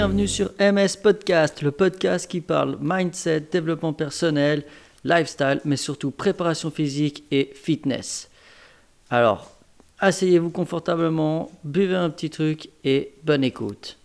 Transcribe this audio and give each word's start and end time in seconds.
bienvenue 0.00 0.28
sur 0.28 0.52
MS 0.58 0.96
Podcast, 1.02 1.60
le 1.60 1.72
podcast 1.72 2.26
qui 2.26 2.40
parle 2.40 2.78
mindset, 2.80 3.40
développement 3.52 3.92
personnel, 3.92 4.64
lifestyle, 5.04 5.60
mais 5.66 5.76
surtout 5.76 6.10
préparation 6.10 6.70
physique 6.70 7.24
et 7.30 7.50
fitness. 7.54 8.30
Alors, 9.10 9.50
asseyez-vous 9.98 10.48
confortablement, 10.48 11.50
buvez 11.64 11.96
un 11.96 12.08
petit 12.08 12.30
truc 12.30 12.70
et 12.82 13.12
bonne 13.24 13.44
écoute. 13.44 13.98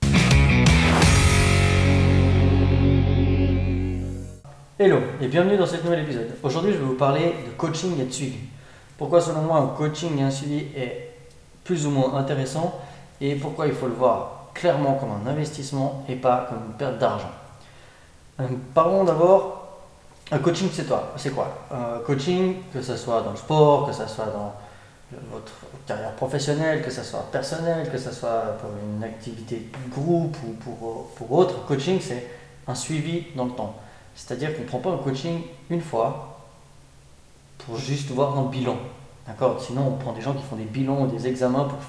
Hello 4.77 4.97
et 5.21 5.27
bienvenue 5.29 5.55
dans 5.55 5.65
cet 5.65 5.85
nouvel 5.85 6.01
épisode. 6.01 6.27
Aujourd'hui, 6.43 6.73
je 6.73 6.77
vais 6.77 6.83
vous 6.83 6.95
parler 6.95 7.35
de 7.45 7.51
coaching 7.57 7.97
et 8.01 8.03
de 8.03 8.11
suivi. 8.11 8.39
Pourquoi 8.97 9.21
selon 9.21 9.43
moi 9.43 9.59
un 9.59 9.67
coaching 9.67 10.19
et 10.19 10.23
un 10.23 10.31
suivi 10.31 10.65
est 10.75 11.13
plus 11.63 11.87
ou 11.87 11.89
moins 11.89 12.15
intéressant 12.15 12.81
et 13.21 13.35
pourquoi 13.35 13.67
il 13.67 13.73
faut 13.73 13.87
le 13.87 13.93
voir? 13.93 14.34
Clairement 14.55 14.95
comme 14.95 15.11
un 15.11 15.29
investissement 15.29 16.03
et 16.09 16.15
pas 16.15 16.47
comme 16.49 16.57
une 16.67 16.73
perte 16.73 16.97
d'argent. 16.97 17.31
Euh, 18.39 18.47
parlons 18.73 19.03
d'abord, 19.03 19.81
un 20.31 20.39
coaching 20.39 20.69
c'est 20.73 20.85
toi, 20.85 21.13
c'est 21.17 21.29
quoi? 21.29 21.67
Un 21.71 21.99
coaching, 21.99 22.55
que 22.73 22.81
ce 22.81 22.95
soit 22.95 23.21
dans 23.21 23.31
le 23.31 23.37
sport, 23.37 23.87
que 23.87 23.93
ce 23.93 24.07
soit 24.07 24.25
dans 24.25 24.53
votre 25.31 25.53
carrière 25.85 26.13
professionnelle, 26.13 26.81
que 26.81 26.89
ce 26.89 27.03
soit 27.03 27.25
personnel, 27.31 27.89
que 27.91 27.97
ce 27.97 28.11
soit 28.11 28.57
pour 28.59 28.71
une 28.83 29.03
activité 29.03 29.69
groupe 29.91 30.35
ou 30.43 30.53
pour, 30.53 31.09
pour 31.15 31.31
autre, 31.31 31.65
coaching 31.67 31.99
c'est 32.01 32.27
un 32.67 32.75
suivi 32.75 33.27
dans 33.35 33.45
le 33.45 33.51
temps. 33.51 33.75
C'est-à-dire 34.15 34.55
qu'on 34.55 34.63
ne 34.63 34.67
prend 34.67 34.79
pas 34.79 34.89
un 34.89 34.97
coaching 34.97 35.41
une 35.69 35.81
fois 35.81 36.39
pour 37.59 37.77
juste 37.77 38.09
voir 38.09 38.37
un 38.37 38.45
bilan. 38.45 38.77
D'accord? 39.27 39.59
Sinon, 39.59 39.87
on 39.87 39.91
prend 39.97 40.13
des 40.13 40.21
gens 40.21 40.33
qui 40.33 40.43
font 40.43 40.55
des 40.55 40.65
bilans 40.65 41.01
ou 41.01 41.07
des 41.07 41.27
examens 41.27 41.65
pour 41.65 41.79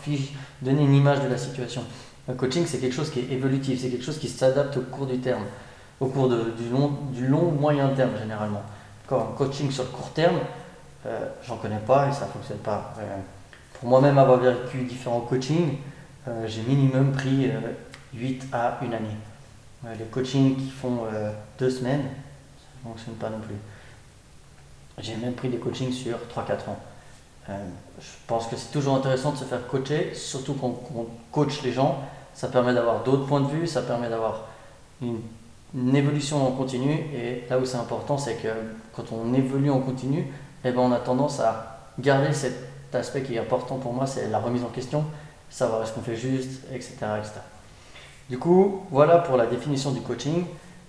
donner 0.63 0.83
une 0.83 0.95
image 0.95 1.21
de 1.23 1.29
la 1.29 1.37
situation. 1.37 1.83
Un 2.29 2.35
coaching, 2.35 2.67
c'est 2.67 2.79
quelque 2.79 2.95
chose 2.95 3.11
qui 3.11 3.21
est 3.21 3.31
évolutif, 3.31 3.81
c'est 3.81 3.89
quelque 3.89 4.05
chose 4.05 4.19
qui 4.19 4.29
s'adapte 4.29 4.77
au 4.77 4.83
cours 4.83 5.07
du 5.07 5.19
terme, 5.19 5.45
au 6.01 6.07
cours 6.07 6.29
du, 6.29 6.69
long, 6.71 6.89
du 7.13 7.27
long 7.27 7.53
moyen 7.53 7.89
terme 7.91 8.19
généralement. 8.19 8.63
Un 9.11 9.37
coaching 9.37 9.71
sur 9.71 9.85
le 9.85 9.91
court 9.91 10.11
terme, 10.11 10.41
euh, 11.07 11.29
j'en 11.47 11.57
connais 11.57 11.79
pas 11.79 12.09
et 12.09 12.13
ça 12.13 12.27
ne 12.27 12.31
fonctionne 12.33 12.59
pas. 12.59 12.95
Euh, 12.99 13.17
pour 13.75 13.89
moi-même 13.89 14.19
avoir 14.19 14.39
vécu 14.39 14.83
différents 14.83 15.21
coachings, 15.21 15.79
euh, 16.27 16.47
j'ai 16.49 16.63
minimum 16.63 17.13
pris 17.13 17.49
8 18.13 18.49
à 18.53 18.79
une 18.83 18.95
année. 18.95 19.17
les 19.97 20.05
coachings 20.07 20.57
qui 20.57 20.71
font 20.71 21.03
deux 21.61 21.71
semaines, 21.71 22.03
ça 22.03 22.65
ne 22.83 22.93
fonctionne 22.93 23.15
pas 23.15 23.31
non 23.31 23.39
plus. 23.39 23.55
J'ai 24.99 25.15
même 25.17 25.35
pris 25.35 25.49
des 25.49 25.59
coachings 25.59 25.93
sur 25.93 26.19
3-4 26.35 26.71
ans. 26.71 26.79
Je 27.49 28.09
pense 28.27 28.47
que 28.49 28.57
c'est 28.57 28.73
toujours 28.73 28.97
intéressant 28.97 29.33
de 29.33 29.37
se 29.37 29.45
faire 29.45 29.67
coacher, 29.69 30.13
surtout 30.15 30.55
quand 30.55 30.75
on 30.95 31.07
coach 31.31 31.63
les 31.63 31.73
gens 31.73 31.99
ça 32.37 32.49
permet 32.49 32.75
d'avoir 32.75 33.03
d'autres 33.03 33.25
points 33.25 33.41
de 33.41 33.49
vue, 33.49 33.67
ça 33.67 33.81
permet 33.81 34.11
d'avoir 34.11 34.45
une, 35.01 35.97
évolution 35.97 36.47
en 36.47 36.53
continu. 36.53 36.93
Et 36.93 37.45
là 37.49 37.59
où 37.59 37.65
c'est 37.65 37.79
important, 37.79 38.19
c'est 38.19 38.35
que 38.35 38.49
quand 38.95 39.05
on 39.11 39.33
évolue 39.33 39.71
en 39.71 39.81
continu, 39.81 40.27
eh 40.65 40.71
ben, 40.71 40.79
on 40.79 40.93
a 40.93 40.99
tendance 40.99 41.41
à 41.41 41.91
garder 41.99 42.35
cet 42.35 42.55
aspect 42.95 43.23
qui 43.23 43.35
est 43.35 43.39
important 43.39 43.77
pour 43.77 43.95
moi, 43.95 44.07
c'est 44.07 44.29
la 44.29 44.39
remise 44.39 44.63
en 44.65 44.69
question, 44.69 45.05
savoir 45.49 45.83
est-ce 45.83 45.93
qu'on 45.93 46.03
fait 46.03 46.17
juste, 46.17 46.65
etc., 46.73 46.93
etc. 47.19 47.33
Du 48.29 48.39
coup, 48.39 48.83
voilà 48.91 49.19
pour 49.19 49.39
la 49.39 49.47
définition 49.47 49.93
du 49.93 50.03
coaching. 50.03 50.45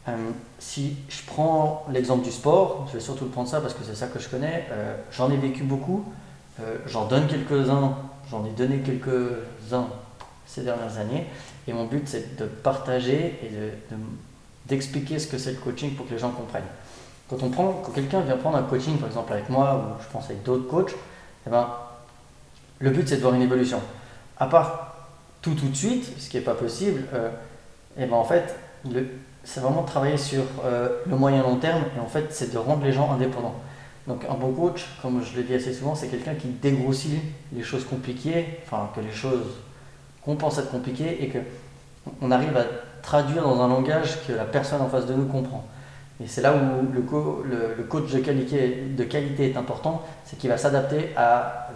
Euh, 0.09 0.15
si 0.59 0.97
je 1.07 1.21
prends 1.25 1.85
l'exemple 1.91 2.23
du 2.23 2.31
sport, 2.31 2.87
je 2.89 2.97
vais 2.97 3.03
surtout 3.03 3.25
prendre 3.25 3.47
ça 3.47 3.61
parce 3.61 3.73
que 3.73 3.83
c'est 3.85 3.95
ça 3.95 4.07
que 4.07 4.19
je 4.19 4.27
connais. 4.27 4.67
Euh, 4.71 4.97
j'en 5.11 5.31
ai 5.31 5.37
vécu 5.37 5.63
beaucoup, 5.63 6.03
euh, 6.59 6.77
j'en 6.87 7.05
donne 7.05 7.27
quelques-uns, 7.27 7.95
j'en 8.29 8.45
ai 8.45 8.51
donné 8.51 8.79
quelques-uns 8.79 9.87
ces 10.45 10.61
dernières 10.61 10.97
années. 10.97 11.27
Et 11.67 11.73
mon 11.73 11.85
but, 11.85 12.03
c'est 12.07 12.37
de 12.37 12.45
partager 12.45 13.39
et 13.43 13.51
d'expliquer 14.65 15.15
de, 15.15 15.19
ce 15.19 15.27
que 15.27 15.37
c'est 15.37 15.51
le 15.51 15.57
coaching 15.57 15.95
pour 15.95 16.07
que 16.07 16.13
les 16.13 16.19
gens 16.19 16.31
comprennent. 16.31 16.63
Quand, 17.29 17.37
quand 17.49 17.91
quelqu'un 17.93 18.21
vient 18.21 18.37
prendre 18.37 18.57
un 18.57 18.63
coaching, 18.63 18.97
par 18.97 19.09
exemple 19.09 19.33
avec 19.33 19.49
moi, 19.49 19.75
ou 19.75 20.01
je 20.01 20.07
pense 20.11 20.25
avec 20.25 20.43
d'autres 20.43 20.67
coachs, 20.67 20.95
eh 21.45 21.49
ben, 21.49 21.67
le 22.79 22.89
but, 22.91 23.07
c'est 23.07 23.17
de 23.17 23.21
voir 23.21 23.33
une 23.33 23.41
évolution. 23.41 23.81
À 24.37 24.47
part 24.47 24.95
tout 25.41 25.53
tout 25.53 25.67
de 25.67 25.75
suite, 25.75 26.19
ce 26.19 26.29
qui 26.29 26.37
n'est 26.37 26.43
pas 26.43 26.53
possible, 26.53 27.03
euh, 27.13 27.29
eh 27.97 28.05
ben, 28.05 28.15
en 28.15 28.23
fait, 28.23 28.55
c'est 29.43 29.59
vraiment 29.59 29.83
travailler 29.83 30.17
sur 30.17 30.43
euh, 30.63 30.89
le 31.05 31.15
moyen 31.15 31.41
long 31.41 31.57
terme, 31.57 31.83
et 31.95 31.99
en 31.99 32.07
fait, 32.07 32.27
c'est 32.31 32.53
de 32.53 32.57
rendre 32.57 32.83
les 32.83 32.91
gens 32.91 33.11
indépendants. 33.11 33.55
Donc 34.07 34.23
un 34.29 34.35
bon 34.35 34.53
coach, 34.53 34.85
comme 35.01 35.21
je 35.21 35.35
l'ai 35.35 35.43
dit 35.43 35.53
assez 35.53 35.73
souvent, 35.73 35.93
c'est 35.93 36.07
quelqu'un 36.07 36.35
qui 36.35 36.47
dégrossit 36.47 37.19
les 37.51 37.63
choses 37.63 37.83
compliquées, 37.83 38.59
enfin 38.65 38.89
que 38.95 39.01
les 39.01 39.11
choses 39.11 39.57
qu'on 40.23 40.35
pense 40.35 40.57
être 40.57 40.71
compliqué 40.71 41.23
et 41.23 41.27
que 41.27 41.39
on 42.21 42.31
arrive 42.31 42.55
à 42.55 42.63
traduire 43.01 43.43
dans 43.43 43.61
un 43.61 43.67
langage 43.67 44.25
que 44.25 44.31
la 44.31 44.45
personne 44.45 44.81
en 44.81 44.87
face 44.87 45.05
de 45.05 45.13
nous 45.13 45.25
comprend. 45.25 45.65
Et 46.23 46.27
c'est 46.27 46.41
là 46.41 46.53
où 46.53 46.93
le, 46.93 47.75
le, 47.77 47.83
coach 47.83 48.11
de 48.11 48.19
qualité, 48.19 48.85
de 48.97 49.03
qualité 49.03 49.51
est 49.51 49.57
important, 49.57 50.03
c'est 50.25 50.37
qu'il 50.37 50.49
va 50.49 50.57
s'adapter 50.57 51.09
à 51.15 51.69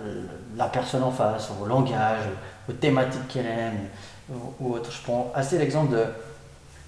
la 0.58 0.68
personne 0.68 1.04
en 1.04 1.12
face, 1.12 1.52
au 1.62 1.66
langage, 1.66 2.24
aux 2.68 2.74
thématiques 2.74 3.28
qu'elle 3.28 3.46
aime 3.46 3.80
ou 4.60 4.74
autre. 4.74 4.92
Je 4.92 5.04
prends 5.04 5.32
assez 5.36 5.60
l'exemple 5.60 5.96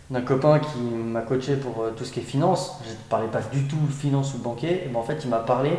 d'un 0.09 0.21
copain 0.21 0.59
qui 0.59 0.79
m'a 0.79 1.21
coaché 1.21 1.55
pour 1.55 1.83
euh, 1.83 1.93
tout 1.95 2.05
ce 2.05 2.11
qui 2.11 2.19
est 2.19 2.23
finance. 2.23 2.79
Je 2.85 2.91
ne 2.91 2.95
parlais 3.09 3.27
pas 3.27 3.41
du 3.41 3.67
tout 3.67 3.77
finance 3.89 4.33
ou 4.33 4.37
banquier, 4.39 4.87
mais 4.91 4.97
en 4.97 5.03
fait 5.03 5.19
il 5.23 5.29
m'a 5.29 5.39
parlé 5.39 5.71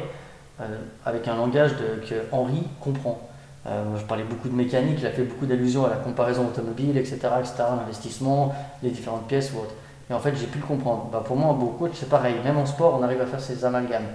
euh, 0.61 0.79
avec 1.05 1.29
un 1.29 1.37
langage 1.37 1.73
que 2.09 2.15
Henri 2.33 2.63
comprend. 2.81 3.21
Euh, 3.67 3.97
je 3.99 4.05
parlais 4.05 4.25
beaucoup 4.25 4.49
de 4.49 4.55
mécanique, 4.55 4.99
il 5.01 5.07
a 5.07 5.11
fait 5.11 5.23
beaucoup 5.23 5.47
d'allusions 5.47 5.87
à 5.87 5.91
la 5.91 5.97
comparaison 5.97 6.47
automobile, 6.47 6.99
etc., 6.99 7.19
etc., 7.39 7.55
l'investissement, 7.79 8.55
les 8.83 8.91
différentes 8.91 9.27
pièces 9.27 9.53
ou 9.55 9.61
autres. 9.61 9.75
Et 10.11 10.13
en 10.13 10.21
fait, 10.21 10.34
j'ai 10.37 10.47
pu 10.47 10.59
le 10.59 10.67
comprendre. 10.67 11.09
Bah, 11.11 11.23
pour 11.25 11.37
moi, 11.37 11.51
un 11.51 11.55
beau 11.55 11.69
coach, 11.69 11.93
c'est 11.95 12.11
pareil. 12.11 12.34
Même 12.45 12.59
en 12.59 12.67
sport, 12.67 12.99
on 13.01 13.03
arrive 13.03 13.23
à 13.23 13.27
faire 13.27 13.41
ces 13.41 13.65
amalgames. 13.65 14.09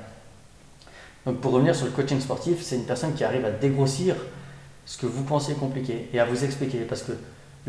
Donc, 1.26 1.38
pour 1.38 1.52
revenir 1.52 1.76
sur 1.76 1.88
le 1.88 1.92
coaching 1.92 2.20
sportif, 2.20 2.62
c'est 2.62 2.76
une 2.76 2.86
personne 2.86 3.14
qui 3.14 3.24
arrive 3.24 3.44
à 3.44 3.50
dégrossir 3.50 4.16
ce 4.86 5.00
que 5.00 5.08
vous 5.08 5.24
pensez 5.24 5.56
compliqué 5.56 6.10
et 6.14 6.20
à 6.20 6.26
vous 6.26 6.44
expliquer. 6.44 6.80
Parce 6.82 7.02
que 7.02 7.14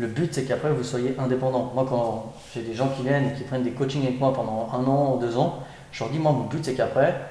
le 0.01 0.07
but, 0.07 0.33
c'est 0.33 0.45
qu'après, 0.45 0.71
vous 0.71 0.83
soyez 0.83 1.15
indépendant. 1.19 1.71
Moi, 1.75 1.85
quand 1.87 2.33
j'ai 2.53 2.63
des 2.63 2.73
gens 2.73 2.89
qui 2.89 3.03
viennent 3.03 3.29
et 3.29 3.33
qui 3.33 3.43
prennent 3.43 3.61
des 3.61 3.71
coachings 3.71 4.01
avec 4.01 4.19
moi 4.19 4.33
pendant 4.33 4.67
un 4.73 4.83
an 4.85 5.15
ou 5.15 5.19
deux 5.19 5.37
ans, 5.37 5.59
je 5.91 6.03
leur 6.03 6.11
dis, 6.11 6.17
moi, 6.17 6.31
mon 6.31 6.45
but, 6.45 6.65
c'est 6.65 6.73
qu'après, 6.73 7.21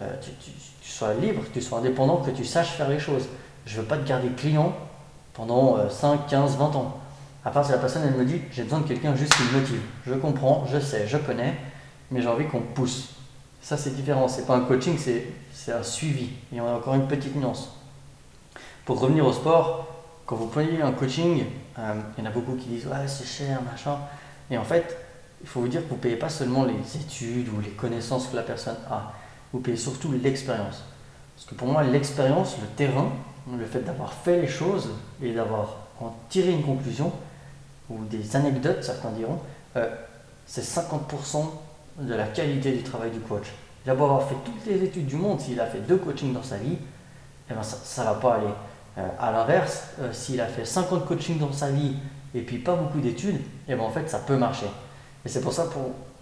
euh, 0.00 0.08
tu, 0.20 0.50
sois 0.88 1.14
libre, 1.14 1.42
que 1.42 1.52
tu 1.52 1.60
sois 1.60 1.78
indépendant, 1.78 2.18
que 2.18 2.30
tu 2.30 2.44
saches 2.44 2.70
faire 2.70 2.88
les 2.88 3.00
choses. 3.00 3.26
Je 3.66 3.76
ne 3.76 3.82
veux 3.82 3.88
pas 3.88 3.96
te 3.96 4.08
garder 4.08 4.28
client 4.28 4.72
pendant 5.32 5.90
5, 5.90 6.28
15, 6.28 6.56
20 6.56 6.76
ans. 6.76 6.98
À 7.44 7.50
part 7.50 7.64
si 7.64 7.72
la 7.72 7.78
personne 7.78 8.02
elle 8.06 8.14
me 8.14 8.24
dit 8.24 8.40
j'ai 8.52 8.62
besoin 8.62 8.80
de 8.80 8.86
quelqu'un 8.86 9.14
juste 9.16 9.34
qui 9.34 9.42
me 9.42 9.60
motive. 9.60 9.80
Je 10.06 10.14
comprends, 10.14 10.64
je 10.70 10.78
sais, 10.78 11.06
je 11.06 11.18
connais, 11.18 11.54
mais 12.10 12.22
j'ai 12.22 12.28
envie 12.28 12.46
qu'on 12.46 12.60
pousse. 12.60 13.10
Ça 13.60 13.76
c'est 13.76 13.94
différent, 13.94 14.28
c'est 14.28 14.46
pas 14.46 14.56
un 14.56 14.60
coaching, 14.60 14.96
c'est 14.98 15.72
un 15.72 15.82
suivi. 15.82 16.30
Et 16.54 16.60
on 16.60 16.66
a 16.66 16.72
encore 16.72 16.94
une 16.94 17.06
petite 17.06 17.36
nuance. 17.36 17.76
Pour 18.84 19.00
revenir 19.00 19.26
au 19.26 19.32
sport, 19.32 19.93
quand 20.34 20.40
vous 20.40 20.48
prenez 20.48 20.82
un 20.82 20.90
coaching, 20.90 21.44
euh, 21.78 21.94
il 22.18 22.24
y 22.24 22.26
en 22.26 22.28
a 22.28 22.32
beaucoup 22.32 22.56
qui 22.56 22.66
disent 22.66 22.88
ouais 22.88 23.06
c'est 23.06 23.24
cher, 23.24 23.62
machin. 23.62 23.98
Et 24.50 24.58
en 24.58 24.64
fait, 24.64 24.96
il 25.40 25.46
faut 25.46 25.60
vous 25.60 25.68
dire 25.68 25.80
que 25.82 25.88
vous 25.88 25.94
ne 25.94 26.00
payez 26.00 26.16
pas 26.16 26.28
seulement 26.28 26.64
les 26.64 26.96
études 27.00 27.48
ou 27.50 27.60
les 27.60 27.70
connaissances 27.70 28.26
que 28.26 28.34
la 28.34 28.42
personne 28.42 28.74
a, 28.90 29.12
vous 29.52 29.60
payez 29.60 29.76
surtout 29.76 30.10
l'expérience. 30.10 30.82
Parce 31.36 31.46
que 31.48 31.54
pour 31.54 31.68
moi, 31.68 31.84
l'expérience, 31.84 32.56
le 32.60 32.66
terrain, 32.66 33.12
le 33.56 33.64
fait 33.64 33.80
d'avoir 33.80 34.12
fait 34.12 34.40
les 34.40 34.48
choses 34.48 34.90
et 35.22 35.32
d'avoir 35.32 35.76
en 36.00 36.12
tiré 36.28 36.50
une 36.50 36.64
conclusion, 36.64 37.12
ou 37.88 38.02
des 38.06 38.34
anecdotes, 38.34 38.82
certains 38.82 39.10
diront, 39.10 39.38
euh, 39.76 39.88
c'est 40.46 40.64
50% 40.64 41.44
de 42.00 42.14
la 42.14 42.26
qualité 42.26 42.72
du 42.72 42.82
travail 42.82 43.12
du 43.12 43.20
coach. 43.20 43.52
Beau 43.86 43.92
avoir 43.92 44.26
fait 44.26 44.36
toutes 44.44 44.66
les 44.66 44.82
études 44.82 45.06
du 45.06 45.16
monde, 45.16 45.40
s'il 45.40 45.60
a 45.60 45.66
fait 45.66 45.80
deux 45.86 45.98
coachings 45.98 46.32
dans 46.32 46.42
sa 46.42 46.56
vie, 46.56 46.76
eh 47.48 47.54
ben 47.54 47.62
ça 47.62 48.02
ne 48.02 48.08
va 48.08 48.14
pas 48.14 48.34
aller. 48.36 48.52
Euh, 48.96 49.08
à 49.18 49.32
l'inverse, 49.32 49.84
euh, 50.00 50.12
s'il 50.12 50.40
a 50.40 50.46
fait 50.46 50.64
50 50.64 51.04
coachings 51.06 51.38
dans 51.38 51.52
sa 51.52 51.70
vie 51.70 51.96
et 52.34 52.42
puis 52.42 52.58
pas 52.58 52.76
beaucoup 52.76 53.00
d'études, 53.00 53.40
eh 53.68 53.74
ben 53.74 53.80
en 53.80 53.90
fait 53.90 54.08
ça 54.08 54.18
peut 54.18 54.36
marcher. 54.36 54.66
Et 55.24 55.28
c'est 55.28 55.40
pour 55.40 55.52
ça 55.52 55.68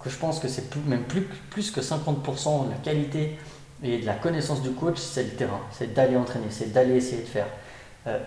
que 0.01 0.09
je 0.09 0.17
pense 0.17 0.39
que 0.39 0.49
c'est 0.49 0.75
même 0.87 1.03
plus, 1.03 1.23
plus 1.51 1.71
que 1.71 1.81
50% 1.81 2.67
de 2.67 2.71
la 2.71 2.77
qualité 2.77 3.39
et 3.83 3.99
de 3.99 4.07
la 4.07 4.15
connaissance 4.15 4.63
du 4.63 4.71
coach, 4.71 4.97
c'est 4.99 5.25
le 5.25 5.31
terrain, 5.31 5.61
c'est 5.71 5.93
d'aller 5.93 6.17
entraîner, 6.17 6.47
c'est 6.51 6.73
d'aller 6.73 6.97
essayer 6.97 7.23
de 7.23 7.29
faire. 7.29 7.47
Euh, 8.07 8.19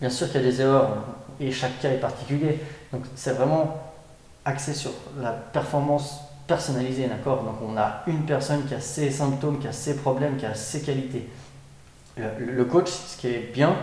bien 0.00 0.10
sûr 0.10 0.30
qu'il 0.30 0.42
y 0.42 0.44
a 0.44 0.50
des 0.50 0.60
erreurs 0.60 1.04
et 1.40 1.50
chaque 1.50 1.80
cas 1.80 1.90
est 1.90 2.00
particulier. 2.00 2.60
Donc 2.92 3.02
c'est 3.16 3.32
vraiment 3.32 3.76
axé 4.44 4.74
sur 4.74 4.92
la 5.20 5.32
performance 5.32 6.20
personnalisée, 6.46 7.06
d'accord? 7.08 7.42
Donc 7.42 7.56
on 7.62 7.76
a 7.76 8.02
une 8.06 8.24
personne 8.24 8.64
qui 8.66 8.74
a 8.74 8.80
ses 8.80 9.10
symptômes, 9.10 9.58
qui 9.58 9.66
a 9.66 9.72
ses 9.72 9.96
problèmes, 9.96 10.36
qui 10.36 10.46
a 10.46 10.54
ses 10.54 10.82
qualités. 10.82 11.28
Le, 12.18 12.64
coach, 12.64 12.88
ce 12.88 13.16
qui 13.16 13.28
est 13.28 13.52
bien, 13.52 13.76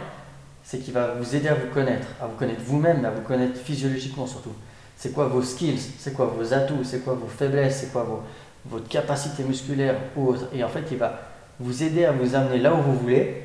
c'est 0.64 0.80
qu'il 0.80 0.94
va 0.94 1.14
vous 1.14 1.36
aider 1.36 1.48
à 1.48 1.56
vous 1.56 1.68
connaître, 1.74 2.08
à 2.22 2.28
vous 2.28 2.36
connaître 2.36 2.62
vous-même, 2.66 3.06
à 3.06 3.12
vous 3.12 3.22
connaître 3.22 3.58
physiologiquement 3.58 4.28
surtout. 4.28 4.54
C'est 4.98 5.14
quoi 5.14 5.28
vos 5.28 5.42
skills, 5.42 5.80
c'est 6.00 6.14
quoi 6.14 6.26
vos 6.26 6.54
atouts, 6.54 6.84
c'est 6.84 7.04
quoi 7.04 7.14
vos 7.14 7.28
faiblesses, 7.28 7.82
c'est 7.82 7.92
quoi 7.92 8.04
vos, 8.04 8.22
votre 8.66 8.88
capacité 8.88 9.44
musculaire 9.44 9.96
ou 10.16 10.30
autre. 10.30 10.46
Et 10.54 10.64
en 10.64 10.70
fait, 10.70 10.84
il 10.92 10.98
va 10.98 11.20
vous 11.60 11.84
aider 11.84 12.06
à 12.06 12.12
vous 12.12 12.36
amener 12.36 12.60
là 12.60 12.74
où 12.74 12.82
vous 12.82 12.98
voulez 12.98 13.44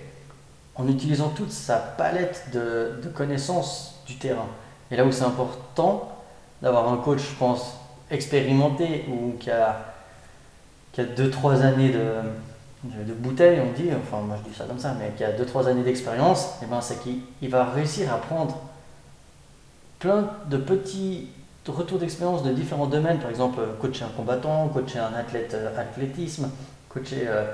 en 0.74 0.88
utilisant 0.88 1.28
toute 1.28 1.52
sa 1.52 1.76
palette 1.76 2.46
de, 2.52 3.08
connaissances 3.14 4.02
du 4.06 4.16
terrain. 4.16 4.48
Et 4.90 4.96
là 4.96 5.04
où 5.04 5.12
c'est 5.12 5.24
important, 5.24 6.16
d'avoir 6.62 6.92
un 6.92 6.96
coach, 6.96 7.20
je 7.20 7.36
pense, 7.36 7.76
expérimenté 8.10 9.04
ou 9.08 9.36
qui 9.38 9.50
a, 9.50 9.94
qui 10.92 11.00
a 11.00 11.04
2-3 11.04 11.62
années 11.62 11.90
de, 11.90 12.06
de, 12.84 13.12
bouteille, 13.12 13.60
on 13.60 13.72
dit, 13.72 13.90
enfin 13.92 14.22
moi 14.22 14.36
je 14.42 14.50
dis 14.50 14.56
ça 14.56 14.64
comme 14.64 14.78
ça, 14.78 14.94
mais 14.98 15.12
qui 15.16 15.24
a 15.24 15.32
2-3 15.32 15.68
années 15.68 15.82
d'expérience, 15.82 16.46
et 16.62 16.64
eh 16.64 16.66
ben, 16.66 16.80
c'est 16.80 16.98
qu'il 17.02 17.50
va 17.50 17.64
réussir 17.64 18.12
à 18.12 18.18
prendre 18.18 18.58
plein 19.98 20.30
de 20.48 20.56
petits 20.56 21.28
retours 21.70 21.98
d'expérience 21.98 22.42
de 22.42 22.52
différents 22.52 22.86
domaines, 22.86 23.18
par 23.18 23.30
exemple 23.30 23.60
coacher 23.80 24.04
un 24.04 24.08
combattant, 24.08 24.68
coacher 24.68 24.98
un 24.98 25.14
athlète 25.14 25.54
euh, 25.54 25.78
athlétisme, 25.78 26.50
coacher 26.88 27.24
euh, 27.26 27.44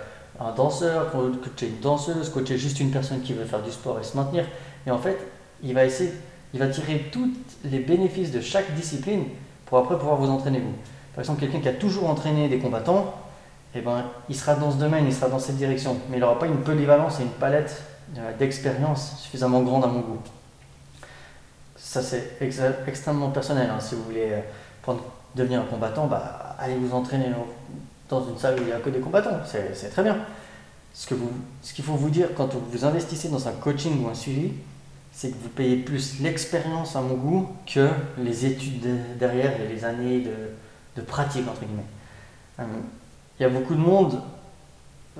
un 0.40 0.52
danseur, 0.52 1.11
coacher 1.12 1.69
une 1.69 1.81
danseuse, 1.81 2.31
coacher 2.31 2.58
juste 2.58 2.81
une 2.81 2.90
personne 2.90 3.20
qui 3.20 3.32
veut 3.32 3.44
faire 3.44 3.62
du 3.62 3.70
sport 3.70 3.99
et 4.00 4.05
se 4.05 4.17
maintenir. 4.17 4.44
Et 4.87 4.90
en 4.90 4.99
fait, 4.99 5.19
il 5.62 5.75
va 5.75 5.84
essayer, 5.84 6.12
il 6.52 6.61
va 6.61 6.69
tirer 6.69 7.06
tous 7.12 7.31
les 7.64 7.78
bénéfices 7.78 8.32
de 8.32 8.40
chaque 8.40 8.75
discipline 8.75 9.25
pour 9.67 9.78
après 9.78 9.99
pouvoir 9.99 10.17
vous 10.17 10.28
entraîner 10.28 10.61
vous. 10.61 10.75
Par 11.14 11.20
exemple, 11.20 11.40
quelqu'un 11.40 11.61
qui 11.61 11.69
a 11.69 11.73
toujours 11.73 12.08
entraîné 12.11 12.49
des 12.49 12.58
combattants, 12.58 13.14
eh 13.78 13.81
ben, 13.81 14.05
il 14.28 14.37
sera 14.37 14.55
dans 14.55 14.70
ce 14.70 14.76
domaine, 14.76 15.06
il 15.06 15.14
sera 15.14 15.28
dans 15.28 15.38
cette 15.38 15.56
direction, 15.56 15.96
mais 16.08 16.17
il 16.17 16.20
n'aura 16.20 16.38
pas 16.38 16.46
une 16.46 16.62
polyvalence 16.62 17.20
et 17.20 17.25
une 17.25 17.31
palette 17.31 17.82
euh, 18.17 18.32
d'expérience 18.38 19.19
suffisamment 19.20 19.62
grande 19.62 19.84
à 19.84 19.88
mon 19.88 20.00
goût. 20.00 20.20
Ça, 21.76 22.02
c'est 22.02 22.38
extrêmement 22.40 23.31
personnel. 23.31 23.69
Hein. 23.70 23.81
Si 23.81 23.94
vous 23.94 24.05
voulez 24.05 24.32
euh, 24.32 24.93
devenir 25.34 25.61
un 25.61 25.64
combattant, 25.64 26.06
bah, 26.06 26.56
allez 26.58 26.76
vous 26.76 26.94
entraîner 26.94 27.26
dans 28.08 28.26
une 28.28 28.38
salle 28.38 28.55
où 28.55 28.62
il 28.62 28.67
n'y 28.67 28.73
a 28.73 28.78
que 28.78 28.90
des 28.90 29.00
combattants. 29.00 29.38
C'est 29.44 29.90
très 29.90 30.02
bien. 30.02 30.19
Ce 30.94 31.06
qu'il 31.06 31.84
faut 31.84 31.94
vous 31.94 32.11
dire 32.11 32.28
quand 32.34 32.55
vous 32.55 32.84
investissez 32.84 33.28
dans 33.28 33.46
un 33.46 33.52
coaching 33.52 34.02
ou 34.02 34.08
un 34.08 34.14
suivi, 34.14 34.52
c'est 35.12 35.31
que 35.31 35.43
vous 35.43 35.49
payez 35.49 35.76
plus 35.76 36.20
l'expérience 36.20 36.96
à 36.96 37.00
mon 37.00 37.14
goût 37.14 37.49
que 37.67 37.88
les 38.19 38.46
études 38.46 39.19
derrière 39.19 39.61
et 39.61 39.69
les 39.69 39.84
années 39.84 40.26
de, 40.94 41.02
pratique, 41.02 41.46
entre 41.49 41.61
guillemets. 41.61 41.82
Euh, 42.61 42.64
il 43.38 43.43
y 43.43 43.47
a 43.47 43.49
beaucoup 43.49 43.75
de 43.75 43.81
monde 43.81 44.21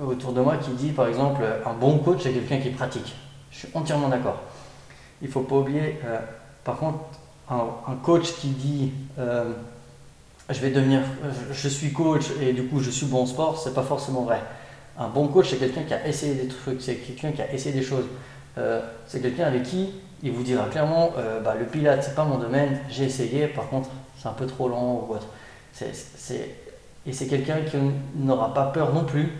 autour 0.01 0.33
de 0.33 0.41
moi 0.41 0.57
qui 0.57 0.71
dit, 0.71 0.91
par 0.91 1.07
exemple, 1.07 1.41
un 1.65 1.73
bon 1.73 1.99
coach, 1.99 2.19
c'est 2.23 2.31
quelqu'un 2.31 2.57
qui 2.59 2.69
pratique. 2.69 3.15
Je 3.51 3.59
suis 3.59 3.67
entièrement 3.73 4.09
d'accord. 4.09 4.41
Il 5.21 5.27
ne 5.27 5.31
faut 5.31 5.41
pas 5.41 5.55
oublier, 5.55 5.99
euh, 6.05 6.19
par 6.63 6.77
contre, 6.77 6.99
un, 7.49 7.95
coach 8.03 8.33
qui 8.33 8.49
dit 8.49 8.91
euh, 9.17 9.51
je 10.49 10.59
vais 10.59 10.69
devenir, 10.69 11.01
je 11.51 11.69
suis 11.69 11.93
coach 11.93 12.25
et 12.41 12.51
du 12.51 12.65
coup 12.65 12.81
je 12.81 12.89
suis 12.89 13.05
bon 13.05 13.21
en 13.21 13.25
sport, 13.25 13.57
c'est 13.57 13.73
pas 13.73 13.83
forcément 13.83 14.23
vrai. 14.23 14.41
Un 14.99 15.07
bon 15.07 15.27
coach, 15.27 15.49
c'est 15.49 15.57
quelqu'un 15.57 15.83
qui 15.83 15.93
a 15.93 16.05
essayé 16.05 16.35
des 16.35 16.47
trucs, 16.47 16.81
c'est 16.81 16.95
quelqu'un 16.95 17.31
qui 17.31 17.41
a 17.41 17.51
essayé 17.53 17.73
des 17.73 17.83
choses. 17.83 18.05
Euh, 18.57 18.81
c'est 19.07 19.21
quelqu'un 19.21 19.45
avec 19.45 19.63
qui 19.63 19.91
il 20.23 20.31
vous 20.31 20.43
dira 20.43 20.65
clairement 20.65 21.11
bah, 21.43 21.55
le 21.57 21.65
pilates 21.65 22.03
c'est 22.03 22.15
pas 22.15 22.25
mon 22.25 22.37
domaine, 22.37 22.79
j'ai 22.89 23.05
essayé, 23.05 23.47
par 23.47 23.69
contre 23.69 23.89
c'est 24.19 24.27
un 24.27 24.33
peu 24.33 24.45
trop 24.45 24.67
lent 24.67 25.07
ou 25.07 25.13
autre. 25.13 25.27
Et 27.07 27.13
c'est 27.13 27.27
quelqu'un 27.27 27.61
qui 27.61 27.77
n'aura 28.15 28.53
pas 28.53 28.65
peur 28.65 28.93
non 28.93 29.05
plus 29.05 29.31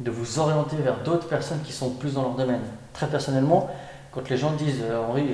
de 0.00 0.10
vous 0.10 0.38
orienter 0.38 0.76
vers 0.76 0.98
d'autres 1.04 1.28
personnes 1.28 1.60
qui 1.62 1.72
sont 1.72 1.90
plus 1.90 2.14
dans 2.14 2.22
leur 2.22 2.34
domaine. 2.34 2.62
Très 2.94 3.06
personnellement, 3.06 3.68
quand 4.10 4.28
les 4.30 4.36
gens 4.36 4.52
disent 4.52 4.82
euh, 4.82 4.98
Henri, 4.98 5.28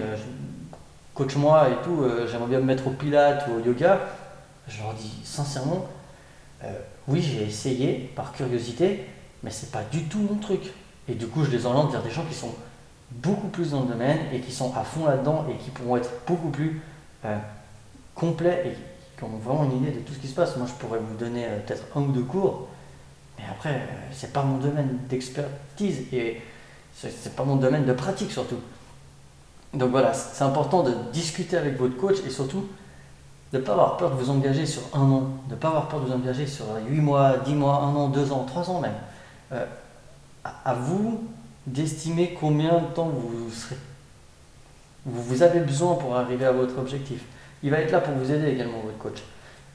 coach-moi 1.14 1.68
et 1.70 1.84
tout, 1.84 2.04
j'aimerais 2.30 2.48
bien 2.48 2.58
me 2.58 2.64
mettre 2.64 2.86
au 2.86 2.90
pilates 2.90 3.46
ou 3.48 3.58
au 3.58 3.64
yoga, 3.64 4.00
je 4.68 4.82
leur 4.82 4.92
dis 4.92 5.14
sincèrement, 5.24 5.86
oui 7.08 7.22
j'ai 7.22 7.44
essayé 7.44 8.10
par 8.14 8.32
curiosité, 8.32 9.06
mais 9.42 9.50
c'est 9.50 9.70
pas 9.70 9.82
du 9.90 10.02
tout 10.04 10.18
mon 10.18 10.36
truc. 10.36 10.72
Et 11.08 11.14
du 11.14 11.26
coup 11.26 11.42
je 11.42 11.50
les 11.50 11.64
oriente 11.64 11.90
vers 11.92 12.02
des 12.02 12.10
gens 12.10 12.24
qui 12.24 12.34
sont 12.34 12.54
beaucoup 13.10 13.48
plus 13.48 13.70
dans 13.70 13.82
le 13.82 13.88
domaine 13.88 14.18
et 14.32 14.40
qui 14.40 14.52
sont 14.52 14.74
à 14.76 14.82
fond 14.82 15.06
là-dedans 15.06 15.46
et 15.50 15.56
qui 15.56 15.70
pourront 15.70 15.96
être 15.96 16.10
beaucoup 16.26 16.50
plus 16.50 16.82
euh, 17.24 17.36
complets 18.14 18.62
et 18.66 18.76
qui 19.16 19.24
ont 19.24 19.38
vraiment 19.42 19.64
une 19.64 19.82
idée 19.82 19.92
de 19.92 20.00
tout 20.00 20.12
ce 20.12 20.18
qui 20.18 20.28
se 20.28 20.34
passe. 20.34 20.56
Moi, 20.56 20.66
je 20.66 20.74
pourrais 20.74 20.98
vous 20.98 21.16
donner 21.16 21.44
euh, 21.44 21.58
peut-être 21.60 21.84
un 21.96 22.02
ou 22.02 22.12
deux 22.12 22.22
cours, 22.22 22.68
mais 23.38 23.44
après, 23.50 23.74
euh, 23.74 23.86
c'est 24.12 24.32
pas 24.32 24.42
mon 24.42 24.58
domaine 24.58 24.98
d'expertise 25.08 26.12
et 26.12 26.40
c'est 26.94 27.36
pas 27.36 27.44
mon 27.44 27.56
domaine 27.56 27.84
de 27.84 27.92
pratique 27.92 28.32
surtout. 28.32 28.60
Donc 29.74 29.90
voilà, 29.90 30.14
c'est 30.14 30.44
important 30.44 30.82
de 30.82 30.94
discuter 31.12 31.56
avec 31.58 31.76
votre 31.76 31.96
coach 31.96 32.16
et 32.26 32.30
surtout 32.30 32.66
de 33.52 33.58
ne 33.58 33.62
pas 33.62 33.72
avoir 33.72 33.96
peur 33.98 34.10
de 34.10 34.16
vous 34.16 34.30
engager 34.30 34.64
sur 34.64 34.82
un 34.94 35.02
an, 35.02 35.28
de 35.48 35.54
ne 35.54 35.58
pas 35.58 35.68
avoir 35.68 35.88
peur 35.88 36.00
de 36.00 36.06
vous 36.06 36.12
engager 36.12 36.46
sur 36.46 36.64
8 36.88 37.00
mois, 37.00 37.36
10 37.38 37.54
mois, 37.54 37.74
1 37.74 37.94
an, 37.94 38.08
2 38.08 38.32
ans, 38.32 38.44
3 38.44 38.70
ans 38.70 38.80
même. 38.80 38.94
à 40.44 40.74
vous 40.74 41.20
d'estimer 41.66 42.36
combien 42.38 42.78
de 42.78 42.86
temps 42.94 43.08
vous 43.08 43.50
serez. 43.50 43.76
Vous, 45.04 45.42
avez 45.42 45.60
besoin 45.60 45.94
pour 45.94 46.16
arriver 46.16 46.44
à 46.44 46.52
votre 46.52 46.78
objectif. 46.78 47.20
Il 47.62 47.70
va 47.70 47.78
être 47.78 47.90
là 47.90 48.00
pour 48.00 48.14
vous 48.14 48.30
aider 48.30 48.52
également, 48.52 48.80
votre 48.80 48.98
coach. 48.98 49.22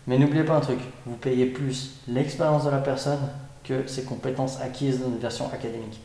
Mais 0.07 0.17
n'oubliez 0.17 0.43
pas 0.43 0.55
un 0.55 0.61
truc, 0.61 0.79
vous 1.05 1.15
payez 1.15 1.45
plus 1.45 1.91
l'expérience 2.07 2.65
de 2.65 2.69
la 2.69 2.79
personne 2.79 3.19
que 3.63 3.87
ses 3.87 4.03
compétences 4.03 4.59
acquises 4.59 4.99
dans 4.99 5.07
une 5.07 5.19
version 5.19 5.47
académique. 5.51 5.99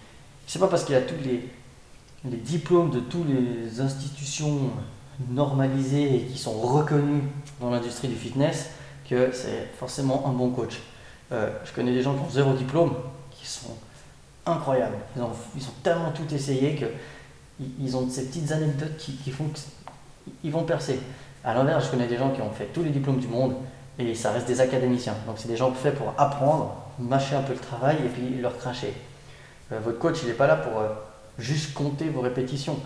C'est 0.47 0.59
pas 0.59 0.69
parce 0.69 0.85
qu'il 0.85 0.95
a 0.95 1.01
tous 1.01 1.23
les, 1.25 1.49
les 2.25 2.37
diplômes 2.37 2.91
de 2.91 3.01
toutes 3.01 3.27
les 3.29 3.81
institutions 3.81 4.71
normalisées 5.31 6.17
et 6.17 6.21
qui 6.23 6.39
sont 6.39 6.53
reconnues 6.53 7.23
dans 7.61 7.71
l'industrie 7.71 8.09
du 8.09 8.17
fitness 8.17 8.71
que 9.09 9.31
c'est 9.33 9.69
forcément 9.79 10.29
un 10.29 10.33
bon 10.33 10.51
coach. 10.51 10.81
Euh, 11.33 11.51
je 11.65 11.73
connais 11.73 11.93
des 11.93 12.03
gens 12.03 12.15
qui 12.15 12.21
ont 12.21 12.31
zéro 12.31 12.53
diplôme, 12.53 12.93
qui 13.31 13.47
sont 13.47 13.75
incroyable. 14.45 14.97
Ils 15.17 15.23
ont, 15.23 15.31
ils 15.57 15.65
ont 15.65 15.75
tellement 15.83 16.11
tout 16.13 16.33
essayé 16.35 16.77
que 16.77 16.87
ils 17.81 17.97
ont 17.97 18.09
ces 18.11 18.27
petites 18.27 18.53
anecdotes 18.53 18.97
qui, 18.99 19.17
qui 19.17 19.31
font 19.31 19.47
qu'ils 20.43 20.51
vont 20.51 20.65
percer. 20.65 21.01
À 21.47 21.55
l'inverse, 21.55 21.87
je 21.87 21.91
connais 21.93 22.09
des 22.09 22.17
gens 22.17 22.31
qui 22.31 22.43
ont 22.43 22.51
fait 22.51 22.67
tous 22.67 22.83
les 22.83 22.91
diplômes 22.91 23.21
du 23.21 23.29
monde 23.29 23.55
et 24.01 24.17
ça 24.17 24.33
reste 24.33 24.49
des 24.49 24.61
académiciens. 24.61 25.15
Donc 25.27 25.37
c'est 25.39 25.47
des 25.47 25.57
gens 25.57 25.73
faits 25.73 25.95
pour 25.95 26.13
apprendre, 26.19 26.75
mâcher 26.99 27.37
un 27.37 27.43
peu 27.43 27.53
le 27.53 27.61
travail 27.61 27.99
et 28.05 28.09
puis 28.09 28.41
leur 28.41 28.59
cracher. 28.59 28.93
Euh, 29.71 29.79
votre 29.79 30.01
coach, 30.01 30.19
il 30.23 30.29
n'est 30.29 30.35
pas 30.35 30.49
là 30.49 30.57
pour 30.57 30.81
euh, 30.81 30.89
juste 31.39 31.73
compter 31.73 32.09
vos 32.09 32.21
répétitions. 32.21 32.81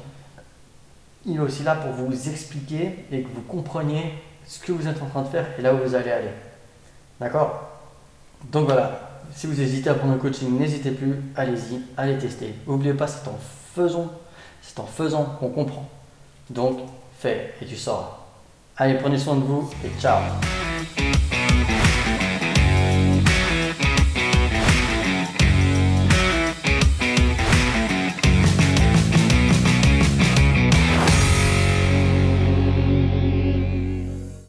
Il 1.24 1.36
est 1.36 1.40
aussi 1.40 1.62
là 1.62 1.74
pour 1.74 1.92
vous 1.92 2.28
expliquer 2.28 3.06
et 3.10 3.22
que 3.22 3.28
vous 3.34 3.40
compreniez 3.40 4.12
ce 4.46 4.58
que 4.60 4.72
vous 4.72 4.86
êtes 4.86 5.02
en 5.02 5.06
train 5.06 5.22
de 5.22 5.28
faire 5.28 5.46
et 5.58 5.62
là 5.62 5.72
où 5.72 5.78
vous 5.78 5.94
allez 5.94 6.10
aller. 6.10 6.30
D'accord? 7.18 7.62
Donc 8.52 8.66
voilà, 8.66 9.22
si 9.34 9.46
vous 9.46 9.58
hésitez 9.58 9.88
à 9.88 9.94
prendre 9.94 10.12
un 10.12 10.18
coaching, 10.18 10.58
n'hésitez 10.58 10.90
plus, 10.90 11.14
allez-y, 11.34 11.80
allez 11.96 12.18
tester. 12.18 12.54
N'oubliez 12.66 12.94
pas, 12.94 13.06
c'est 13.06 13.26
en 13.26 13.38
faisant, 13.74 14.10
c'est 14.60 14.78
en 14.78 14.86
faisant 14.86 15.24
qu'on 15.40 15.48
comprend. 15.48 15.88
Donc, 16.50 16.80
fais 17.18 17.54
et 17.62 17.64
tu 17.64 17.76
sauras. 17.76 18.19
Allez, 18.82 18.94
prenez 18.94 19.18
soin 19.18 19.36
de 19.36 19.42
vous 19.42 19.68
et 19.84 19.90
ciao 20.00 20.22